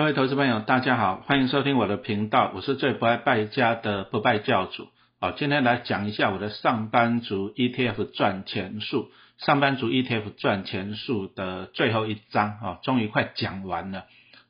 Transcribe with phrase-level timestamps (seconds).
[0.00, 4.88] 各位投资朋友，大家好，欢迎收听我的频道，我是最不爱败家的不败教主。
[5.20, 14.06] 好，今天来讲一下我的上班族 ETF 赚钱术，上班族 ETF 赚钱术的最后一章啊，终于快讲完了。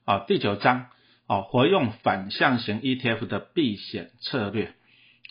[0.06, 0.86] 好，第九章
[1.26, 4.74] 哦，活用反向型 ETF 的避险策略。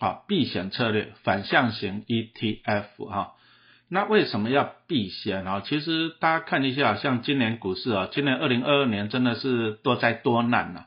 [0.01, 3.35] 好，避险策略，反向型 ETF 哈。
[3.91, 5.63] 那为什么要避险啊？
[5.65, 10.85] 其实大家看一下，像今年股市啊，今年二零二二年真的是多灾多难呐！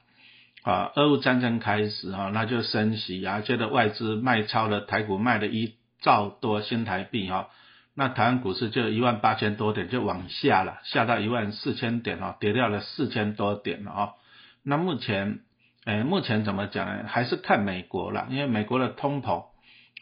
[0.63, 7.49] 啊，俄乌战争开始哈，那就升息啊，接着外资卖超了台股，卖了一兆多新台币哈，
[7.97, 14.11] 那台湾股市就一万八千多点就往下了，下到一万四千点哈，跌掉了四千多点了啊。
[14.63, 15.41] 那目前，
[15.85, 17.09] 哎，目前怎么讲呢？
[17.09, 19.47] 还是看美国了，因为美国的通膨。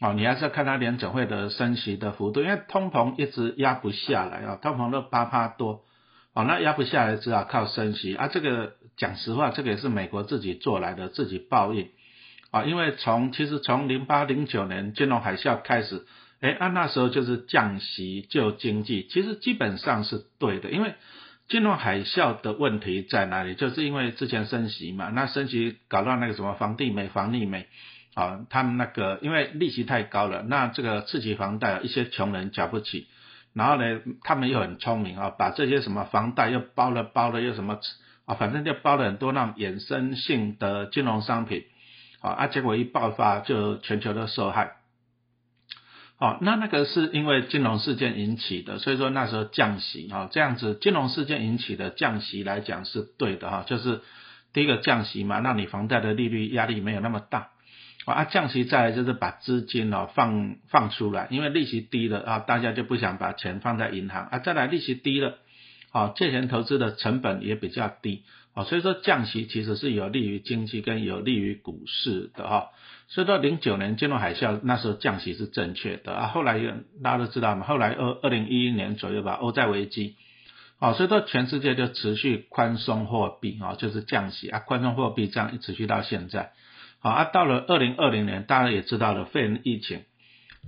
[0.00, 5.84] 哦，你还是要看它联准会的升息的幅度，因为通膨一直压不下来啊，通膨都八趴多，
[6.32, 8.28] 哦，那压不下来只好靠升息啊。
[8.28, 11.90] 这个讲实话，这个也是美国自己做来的，自己报应
[12.50, 12.64] 啊。
[12.64, 16.06] 因为从其实从零八零九年金融海啸开始，
[16.40, 20.70] 哎，按那时候就是降息救经济，其实基本上是对的。
[20.70, 20.94] 因为
[21.46, 23.54] 金融海啸的问题在哪里？
[23.54, 27.66] 就是因为之前升息嘛，那升息搞到那个什么房地美、房利美。
[28.14, 33.06] 啊，他们那个因为利息太高了，那这个刺激房贷，一些穷人缴不起，
[33.54, 37.78] 然后呢，他们又很聪明啊，把这些什么房贷又包了包了又什么
[38.24, 41.64] 啊，反正就包了很多那种衍生性的金融商品，
[42.20, 44.72] 啊，结果一爆发就全球都受害。
[46.18, 54.02] 哦，那那个是因为金融事件引起的，所以说那时候降息啊，这样子金融事件引起的降息来讲是对的哈，就是
[54.52, 57.50] 第一个降息嘛，让你房贷的利率压力没有那么大。
[58.12, 64.38] 啊，降息再来就是把资金哦放放出来，因为利息低了啊，大家就不想把钱放在银行啊。
[64.38, 65.38] 再来利息低了，
[65.92, 72.68] 啊，借钱投资的成本也比较低，啊，所以说降息其实是有利于经济跟有利于股市的哈。
[73.08, 76.60] 所以说零九年金融海啸那时候降息是正确的啊，后来
[77.02, 80.14] 大家都知道嘛，后来二二零一一年左右吧，欧债危机，
[80.78, 86.52] 啊，所以说全世界就持续宽松货币啊，就是降息啊，宽松货币这样一持续到现在。
[87.02, 90.04] 好啊，到了二零二零年，大家也知道了肺炎疫情。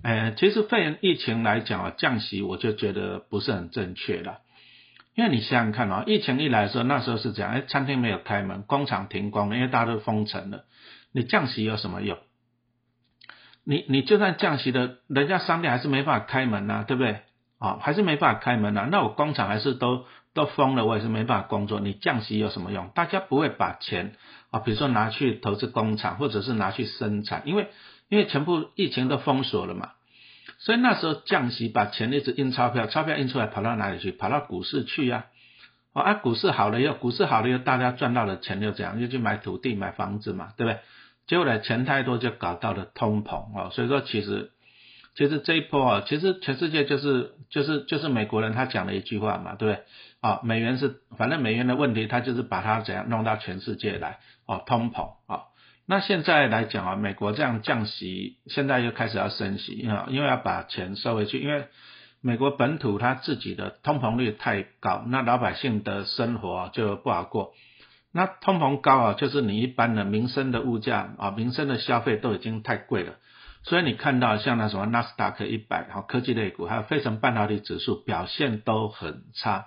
[0.02, 4.38] 哎，其实肺炎疫情来讲啊，降息我就觉得不是很正确了。
[5.14, 10.64] 因为你想想看啊，疫情一来的时候，那时候是这样，哎，餐厅没有开门，工厂停工了，因为大家都封城了。
[11.12, 12.16] 你降息有什么用？
[13.64, 17.20] 你你就算降息的，人家商店还是没法开门呐，对不对？
[17.58, 18.88] 啊，还是没法开门呐。
[18.90, 21.80] 那我工厂还是都都封了，我也是没办法工作。
[21.80, 22.88] 你降息有什么用？
[22.94, 24.14] 大家不会把钱。
[24.50, 27.68] 啊，比如说拿去投资工厂，或者是拿去生产，因为
[28.10, 29.92] 因为全部疫情都封锁了嘛，
[30.58, 34.12] 所以那时候降息把钱一直印钞票，钞票印出来跑到哪里去？
[34.12, 35.24] 跑到股市去呀。
[35.94, 40.80] 啊，股市好了以后，股市好了以后，大家赚到了钱又怎样，又去买土地、买房子嘛，对不对？
[41.26, 43.70] 结果呢，钱太多就搞到了通膨啊。
[43.72, 44.50] 所以说，其实
[45.14, 49.84] 其实这一波啊，其实全世界就是就是就是美国人他讲了一句话嘛，对不对？
[50.22, 54.20] 啊，美元是反正美元的问题，它就是把它怎样弄到全世界来。
[54.46, 55.42] 哦，通膨啊，
[55.84, 61.66] 那现在来讲啊，美国这样降息，现在又开始要升息啊，因为要把钱收回去，因为
[62.20, 67.52] 美国本土它自己的通膨率太高，那老百姓的生活就不好过。
[68.12, 73.14] 那通膨高啊，就是你一般的民生的物价啊，民生的消费都已经太贵了，
[73.64, 79.66] 所以你看到像那什么纳斯达克一百，然后科技类股，还有非成半导体指数表现都很差。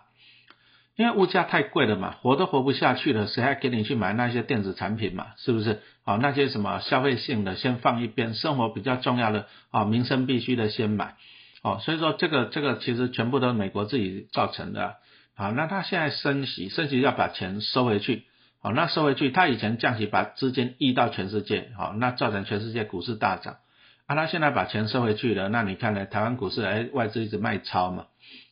[0.96, 5.28] 因为物价太贵了嘛，活都活不下去了，谁还给你去买那些电子产品嘛？
[5.38, 5.82] 是不是？
[6.06, 11.16] 好，那些什么消费性的先放一边，生活比较重要的啊，民生必须的先买。
[11.64, 14.96] 哦，所以说这个这个其实全部都是美国自己造成的。
[15.36, 18.24] 好，那他现在升息，升息要把钱收回去。
[18.62, 23.58] 好，那收回去，他以前降息把资金溢到全世界，好，那造成全世界股市大涨。
[24.06, 26.06] 啊，他现在把钱收回去了，那你看呢？
[26.06, 28.06] 台湾股市哎，外资一直卖超嘛。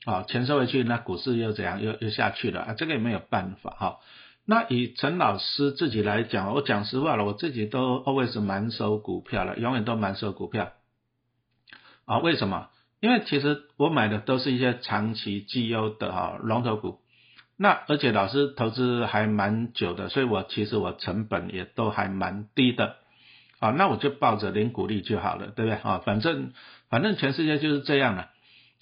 [0.06, 1.82] 啊，钱收回去，那股市又怎样？
[1.82, 2.74] 又又下去了啊！
[2.78, 4.00] 这个也没有办法哈。
[4.46, 10.74] 那以陈老师自己来讲，我讲实话了，我自己都 always 满手股票了，永远都满手股票。
[12.06, 12.68] 啊，为什么？
[13.00, 17.00] 因为其实我买的都是一些长期绩优的哈龙头股。
[17.56, 22.98] 那而且老师投资还蛮久的，所以我其实我成本也都还蛮低的。
[23.60, 25.76] 啊，那我就抱着零股利就好了，对不对？
[25.76, 26.52] 啊，反正
[26.90, 28.30] 反正全世界就是这样了。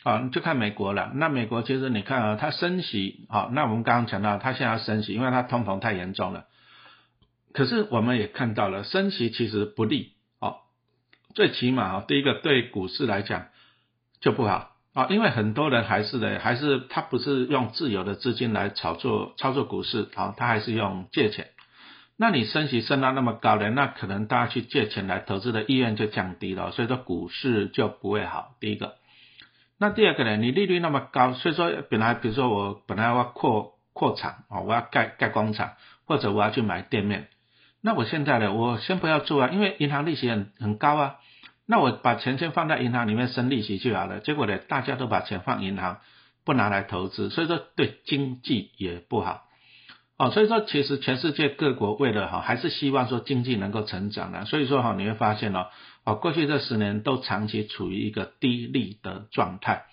[0.03, 1.11] 啊，就看美国了。
[1.13, 6.45] 那美国其实你看啊，它升息，好，那我们刚刚讲到，它现在要升息，因为它通膨太严重了。
[7.53, 10.55] 可是我们也看到了，升息其实不利，哦，
[11.35, 13.47] 最起码啊，第一个对股市来讲
[14.21, 21.49] 就不好，啊，因为很多人还是的，还是他不是用自由的资金来炒作操作股市，啊，他还是用借钱。
[22.17, 28.55] 那你升息升到那么高的，那可能大家去借钱来投资的意愿就降低了，所以说股市就不会好。
[28.59, 28.95] 第一个，
[29.81, 35.71] 那第二个呢，你利率那么高，所以说本来比如说我本来要扩扩厂啊，我要盖盖工厂，
[36.05, 37.29] 或者我要去买店面，
[37.81, 41.15] 那我现在呢，我先不要做啊，因为银行利息很很高啊。
[41.65, 44.19] 那我把钱先放在银行里面生利息就好了。
[44.19, 45.97] 结果呢，大家都把钱放银行，
[46.45, 49.45] 不拿来投资，所以说对经济也不好。
[50.21, 54.45] 哦，所以说其实全世界各国为了哈，还是希望说经济能够成长的。
[54.45, 55.65] 所以说哈，你会发现哦，
[56.03, 59.85] 哦过去这十年都长期处于一个低利的状态。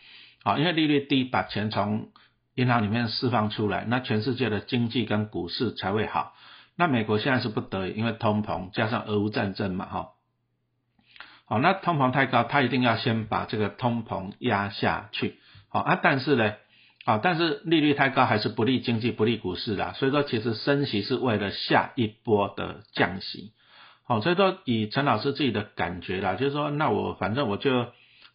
[0.43, 2.09] 啊，因为利率低，把钱从
[2.55, 6.35] 银行里面释放出来，那全世界的经济跟股市才会好。
[6.77, 10.09] 那美国现在是不得已，因为通膨加上俄乌战争嘛，哈。
[11.47, 15.39] 好，那通膨太高，他一定要先把这个通膨压下去。
[15.71, 16.53] 好啊，但是呢，
[17.05, 19.95] 啊，但是利率太高还是不利经济、不利股市的。
[19.95, 23.53] 所以说，其实升息是为了下一波的降息。
[24.05, 27.87] 好，所以说以陈老师自己的感觉啦，就是说，那我反正我就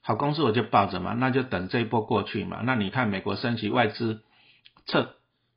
[0.01, 2.61] 好公司我就抱着嘛，那就等这一波过去嘛。
[2.63, 4.21] 那你看美国升息，外资
[4.85, 5.09] 撤，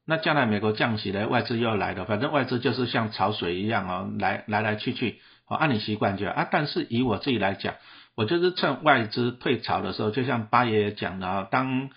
[0.07, 5.21] 那将来美国降息呢，外资又要来了，反正外资就是像潮水一样哦，来来来去去。
[5.49, 6.49] 哦，按你习惯就啊。
[6.51, 7.75] 但是以我自己来讲，
[8.17, 11.91] 我就是趁外资退潮的时候，就像八爷爷讲的啊，当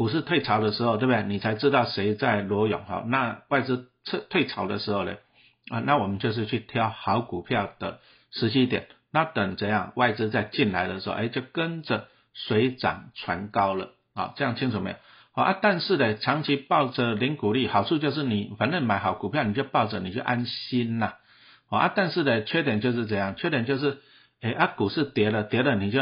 [0.00, 1.22] 股市退潮的时候，对不对？
[1.24, 3.04] 你才知道谁在裸泳哈。
[3.06, 5.16] 那外资撤退潮的时候呢，
[5.68, 8.00] 啊，那我们就是去挑好股票的
[8.30, 8.86] 时机点。
[9.12, 14.32] 那等怎样外资再进来的时候，哎，就跟着水涨船高了啊。
[14.36, 14.96] 这样清楚没有？
[15.32, 15.58] 好啊。
[15.60, 21.12] 但是呢，长期抱着零股利，好处就是你反正买好股票，你就抱着，你就安心呐。
[21.68, 23.98] 啊，但是呢，缺点就是这样，缺点就是，
[24.40, 26.00] 哎啊，股市跌了，跌了你就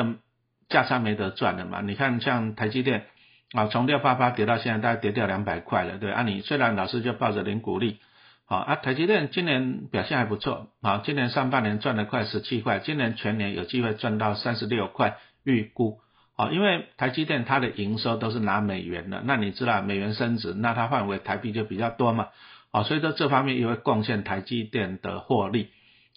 [0.68, 1.80] 价差没得赚了嘛。
[1.80, 3.08] 你看像台积电
[3.52, 7.98] 啊，从六八八跌到现在，大概跌掉两百块了，对啊，你虽然老师就抱着零股利，
[8.46, 16.00] 啊啊，台积电今年表现还不错，啊，今年上半年赚了快十七块，今年全年有机会赚到三十六块，预估，
[16.36, 22.28] 啊，因为台积电它的营收都是拿美元的，那你知道美元升值，那它换为台币就比较多嘛。
[22.70, 25.70] 啊，所以说这方面也会贡献台积电的获利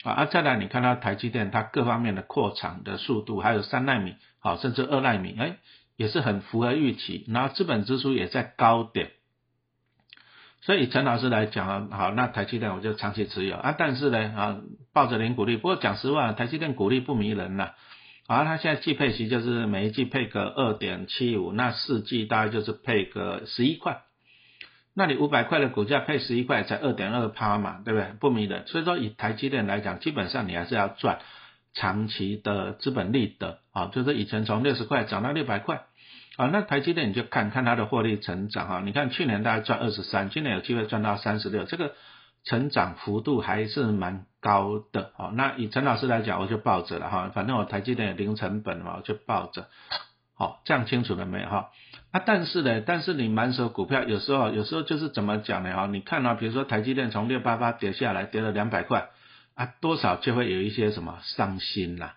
[0.04, 0.12] 啊。
[0.12, 5.56] 啊，再来你看到台积电它各方面的扩产的速度，还有三纳米，好，甚至二纳米，哎，
[6.01, 7.25] 也是很符合预期。
[7.27, 9.12] 然后资本支出也在高点，
[10.62, 13.75] 所以陈老师来讲啊，好，那台积电我就长期持有啊。
[13.77, 14.62] 但是呢，啊，
[14.94, 17.74] 抱着零股利，不过讲实话，台积电股利不迷人呐。
[18.27, 24.01] 啊，它现在季配息就是每一季配个二点七五，那四季大概就是配个十一块。
[24.94, 28.13] 那你五百块的股价配十一块，才二点二趴嘛，对不对？
[28.19, 28.65] 不迷人。
[28.68, 31.19] 所以说以台积电来讲，基本上你还是要赚
[31.74, 35.86] 长期的资本利得啊，就是以前从六十块涨到六百块
[36.42, 41.94] 啊，那台积电你就看看它的获利成长啊，你看去年大概赚二十三，今年有机会赚到三十六，这个
[42.44, 45.30] 成长幅度还是蛮高的啊。
[45.36, 49.68] 那以陈老师来讲，我就抱着了哈，反正我台积电零成本嘛，我就抱着。
[50.34, 51.70] 好，这样清楚了没有哈？
[52.10, 55.72] 啊，但是呢，但是你满手股票，有时候有时候就是怎么讲呢？
[55.76, 59.10] 哈，你看啊，比如说台积电从六八八跌下来，跌了两百块，
[59.54, 62.16] 啊，多少就会有一些什么伤心啦。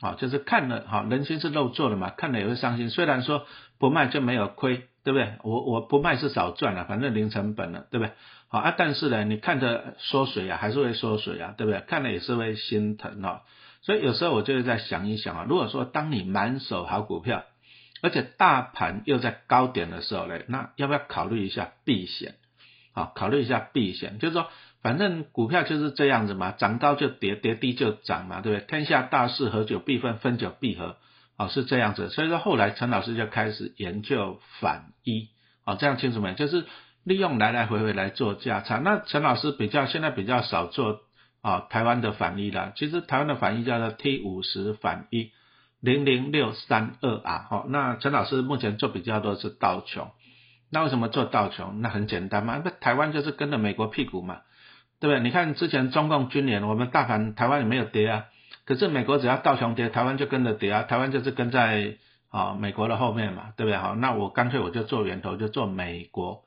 [0.00, 2.88] 好，就是看了，哈，人心是肉做的嘛，看了也会伤心。
[2.88, 3.46] 虽然说
[3.78, 5.34] 不卖就没有亏，对不对？
[5.42, 8.12] 我我不卖是少赚了，反正零成本了，对不对？
[8.48, 11.80] 好啊，但是呢，你看着缩水啊，还是会缩水啊，对不对？
[11.80, 13.40] 看了也是会心疼哦。
[13.82, 17.44] 所以有时候我就是在想一想啊，如果说当你满手好股票，
[18.00, 22.36] 而且大盘又在高点的时候呢，那要不要考虑一下避险？
[22.94, 24.48] 啊，考虑一下避险，就是说，
[24.82, 28.66] 反正股票就是这样子嘛，涨高就跌，跌低就涨嘛，对不对？
[28.66, 30.96] 天下大势，合久必分，分久必合，
[31.36, 32.10] 哦，是这样子。
[32.10, 35.28] 所以说后来陈老师就开始研究反一，
[35.64, 36.34] 哦，这样清楚没？
[36.34, 36.64] 就是
[37.04, 38.78] 利用来来回回来做价差。
[38.78, 41.00] 那陈老师比较现在比较少做
[41.42, 45.32] 啊台湾的反一啦，其实台湾的反一叫做 T 五十反一。
[45.80, 50.10] 零零六三二啊，好，那陈老师目前做比较多是道琼，
[50.72, 51.80] 那为什么做道琼？
[51.80, 54.40] 那很简单嘛，那台湾就是跟着美国屁股嘛，
[55.00, 55.20] 对不对？
[55.20, 58.24] 你看之前中共军演，我们大盘台湾也没有跌啊，
[58.64, 61.96] 可是美国只要道琼跌，台湾就跟着跌啊，台湾就是跟在
[62.30, 63.76] 啊美国的后面嘛，对不对？
[63.78, 66.42] 好，那我干脆我就做源头，就做美国，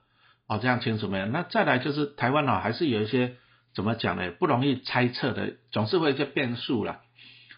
[0.48, 1.26] 哦，这样清楚没有？
[1.28, 3.36] 那再来就是台湾啊，还是有一些
[3.74, 4.32] 怎么讲呢？
[4.32, 7.00] 不容易猜测的，总是会一些变数了。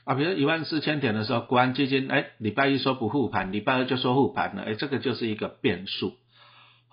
[0.06, 6.14] 啊，比如一万四千点的时候，国安基金哎，礼拜一说不护盘，礼拜二就说护盘了，哎，这个就是一个变数。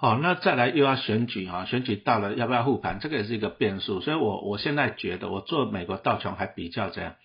[0.03, 4.01] 好，那再来又要选举哈，选举到了要不要护盘，这个也是一个变数。
[4.01, 7.17] 所以我我现在觉得我做美国道琼还比较这样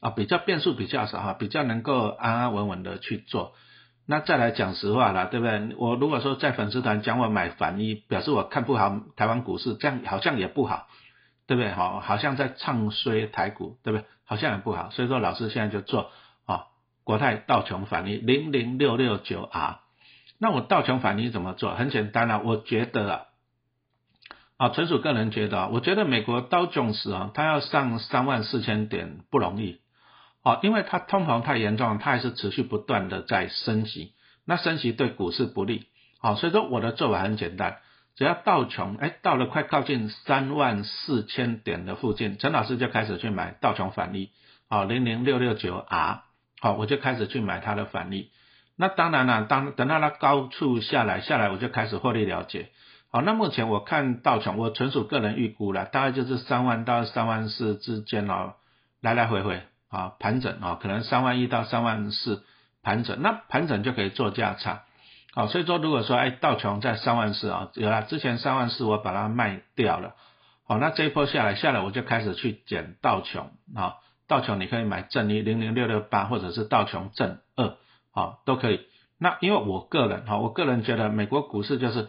[0.00, 3.52] 啊，比较变数比较少哈，比较能够安安稳稳的去做。
[4.06, 5.74] 那再来讲实话了，对不对？
[5.76, 10.86] 我如果说在粉丝团讲我买反一，表示我看不好台湾股市，这样好像也不好，
[11.46, 11.70] 对不对？
[11.72, 14.06] 好，好像在唱衰台股，对不对？
[14.24, 14.88] 好像也不好。
[14.88, 16.10] 所以说老师现在就做
[16.46, 16.68] 啊，
[17.04, 19.80] 国泰道琼反一零零六六九 R。
[20.38, 21.74] 那我道琼反一怎么做？
[21.74, 23.22] 很简单啊，我觉得啊，
[24.56, 29.80] 啊，纯属个人觉得啊，我觉得美国道琼斯啊，它要上三万四千点不容易。
[30.42, 34.12] 啊，因为它通膨太严重，它还是持续不断的在升级，
[34.44, 35.86] 那升级对股市不利。
[36.20, 37.78] 啊，所以说我的做法很简单，
[38.14, 44.30] 只要道琼，哎，到了快靠近三万四千点的附近，陈老师就开始去买道琼反利，
[44.68, 46.22] 好，零零六六九 R，
[46.60, 48.30] 好，我就开始去买它的反利。
[48.76, 52.68] 那当然了，当等到它高处下来，下来我就开始获利了结。
[53.10, 58.54] 好，那目前我看道琼，我纯属个人预估了，大概就是三万到三万四之间哦，
[59.00, 59.62] 来来回回。
[59.88, 62.42] 啊，盘整啊，可能三万一到三万四
[62.82, 64.82] 盘整，那盘整就可以做价差。
[65.32, 70.14] 好，所以说如果说哎道琼在三万四啊，有了之前三万四我把它卖掉了，
[70.66, 73.94] 好，那这一波下来下来我就开始去减道琼啊，
[74.26, 77.76] 道琼你可以买正一零零六六八或者是道琼正二，
[78.16, 78.80] 好都可以。
[79.18, 82.08] 那因为我个人哈，我个人觉得美国股市就是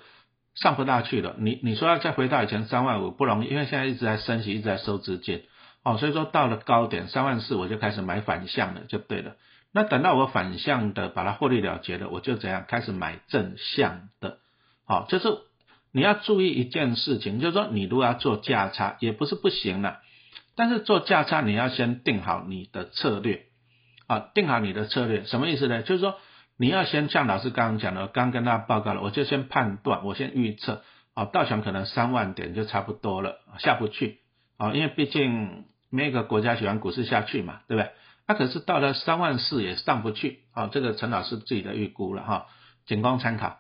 [0.56, 5.44] 上不大去了，你你说要再回到以前三万五不容易，因为现在一直在升息，一直在收资金。
[5.84, 9.36] 哦，所以说到了高点三万四，我就开始买反向了，就对了。
[9.74, 14.40] 那等到我反向的把它获利了结了，我就怎样开始买正向的。
[14.86, 15.28] 好，就是
[15.92, 20.00] 你要注意一件事情，就是说你如果要做价差，也不是不行了，
[20.56, 23.46] 但是做价差你要先定好你的策略。
[24.08, 25.84] 啊，定好你的策略什么意思呢？
[25.84, 26.16] 就是说
[26.58, 30.82] 你要先像老师刚刚讲的，刚跟大家报告了，我就先判断，我先预测，
[31.14, 34.20] 啊，到强可能三万点就差不多了，下不去。
[34.58, 35.66] 啊，因为毕竟。
[35.90, 37.92] 每个国家喜欢股市下去嘛，对不对？
[38.28, 42.48] 那可是到了三万四也上不去，啊，这个陈老师自己的预估了哈，
[42.86, 43.60] 仅供参考。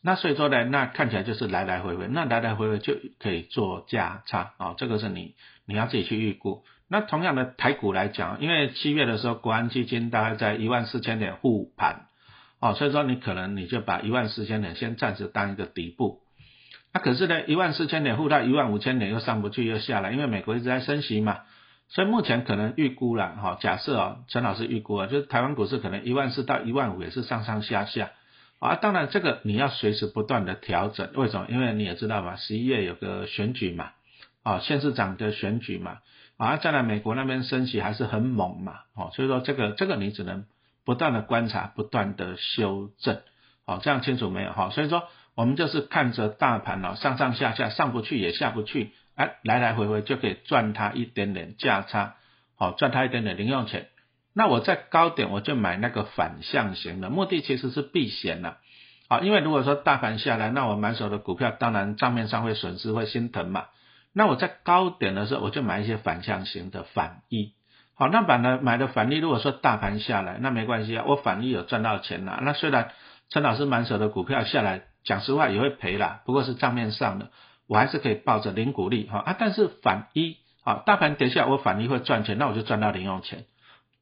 [0.00, 5.34] 那所以说呢，那看起来就是来来回回，那来来回回就可以做价差，啊，这个是你
[5.66, 6.62] 你要自己去预估。
[6.88, 12.06] 那同样的台股来讲，因为七月的时候国安基金大概在一万四千点护盘，
[12.60, 16.20] 哦，所以说你可能你就把一万四千点先暂时当一个底部。
[16.94, 21.40] 那可是呢，一万四千点护到一万五千点又上不去又下来，因为美国一直在升息嘛。
[21.90, 28.10] 所以目前可能预估了哈，假设啊，陈老师预估啊，就是台湾股市可能一万四到一万五也是上上下下
[28.58, 28.76] 啊。
[28.76, 31.46] 当然这个你要随时不断的调整，为什么？
[31.48, 33.90] 因为你也知道嘛，十一月有个选举嘛，
[34.42, 35.98] 啊，县市长的选举嘛，
[36.36, 40.44] 啊，再来美国那边升息还是很猛嘛，哦，所以说这个这个你只能
[40.84, 43.20] 不断的观察，不断的修正，
[43.66, 44.70] 好，这样清楚没有哈？
[44.70, 48.92] 所以说我们就是看着大盘哦，上上下下，上不去也下不去。
[49.14, 52.14] 哎，来来回回就可以赚它一点点价差，
[52.56, 53.88] 好赚它一点点零用钱。
[54.38, 58.58] 那我在高点我就买那个反向型的，目的其实是避险了，
[59.08, 63.64] 好，因为如果说大盘下来，那我满手的股票当然账面上会损失，会心疼嘛。
[64.12, 67.54] 那我在高点的时候我就买一些反向型的反一，
[67.94, 72.38] 好，那把呢买的反一，如果说大盘下来，那没关系啊，我反一有赚到钱了。
[72.42, 72.92] 那虽然
[73.30, 77.30] 陈老师满手的股票下来，讲实话也会赔啦，不过是账面上的。
[77.66, 83.46] 我还是可以抱着零股利哈啊，但是反一啊，大盘跌下我反一会赚钱，那我就赚到零用钱，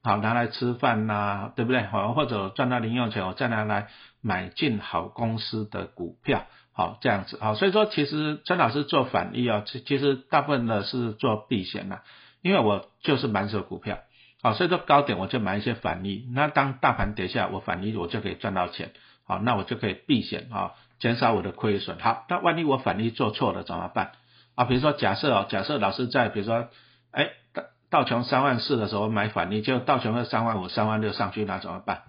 [0.07, 1.83] 好拿来吃饭呐，对不对？
[1.83, 3.89] 好或者赚到零用钱，我再拿来
[4.23, 11.99] 买进好公司的股票，好这样子好，所以说其实陈老师做反一啊，其其实大部分的是做避险呐，
[12.41, 13.99] 因为我就是满手股票，
[14.43, 18.93] 好，所以说高点我就买一些反一，那当大盘跌下我反一我就可以赚到钱，
[19.27, 20.73] 好，那我就可以避险啊。
[20.99, 21.99] 减少我的亏损。
[21.99, 24.13] 好，那万一我反例做错了怎么办？
[24.55, 26.69] 啊，比如说假设哦，假设老师在比如说，
[27.13, 27.33] 哎，
[27.91, 32.03] 道琼三万四的时候买反例，就道琼是三万五、三万六上去，那怎么办？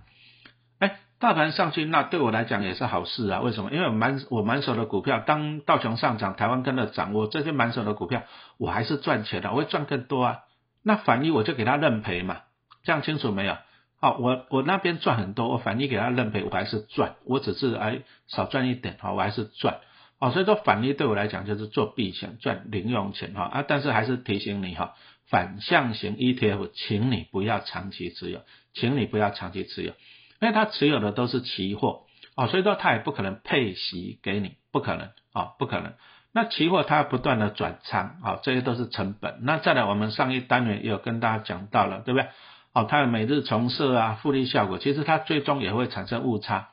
[0.79, 3.41] 哎，大盘上去，那对我来讲也是好事啊。
[3.41, 3.71] 为什么？
[3.71, 8.23] 因为满我满手的股票，当道琼上涨，台湾跟着涨，我这些满手的股票，
[8.57, 10.39] 我还是赚钱的，我会赚更多啊。
[10.83, 12.41] 那反例我就给他认赔嘛，
[12.83, 13.57] 这样清楚没有？
[13.99, 19.79] 好，我我那边赚很多，我反利给他认赔，我还是赚，我只是哎少赚一点，好，我还是赚，
[20.19, 24.93] 哦，所以说反利对我来讲就是做避险赚零用钱哈啊，但是还是提醒你哈，
[25.29, 28.41] 反向型 ETF，请你不要长期持有，
[28.73, 29.93] 请你不要长期持有，
[30.39, 32.03] 因为它持有的都是期货，
[32.35, 35.93] 哦，所以说它也不可能配息给你，不可能啊，不可能，
[36.33, 42.29] 那期货它不断的转仓，啊，这些都是成本，那再来我们上一单元也有跟大家讲到了，对不对？
[42.73, 46.69] 哦，它的每日重设啊，复利效果，其实它最终也会产生误差。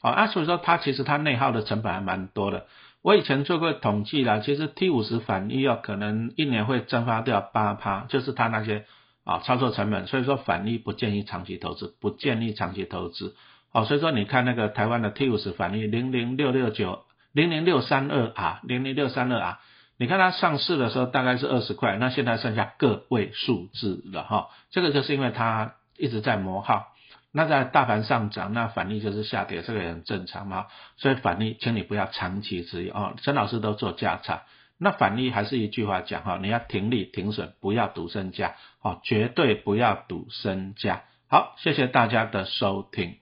[0.00, 2.66] 哦，啊，所以说它其实它内耗的成本还蛮多的。
[3.02, 8.84] 我以前做过统计啦，其实 T 五十反利要可能一年会蒸发掉八趴，就是它那些
[9.24, 10.06] 啊操作成本。
[10.06, 13.36] 所以说反利不建议长期投资，不建议长期投资。
[13.72, 19.60] 哦，所以说你看那个台湾的 T 五十反例零零六六九零零六三二啊零零六三二啊
[19.96, 26.86] 你看它上市的时候大概是二十块，那现在剩下个位数字了哈，这个就是因为它一直在磨耗。
[27.30, 30.66] 那在大盘上涨，那反利就是下跌，这个也很正常嘛。
[30.96, 33.14] 所以反利，请你不要长期持有哦。
[33.22, 34.44] 陈老师都做价差，
[34.78, 41.02] 那反利还是一句话讲哈，你要停利停损，不要赌身家哦，绝对不要赌身家。
[41.28, 43.18] 好，谢谢大家的收听。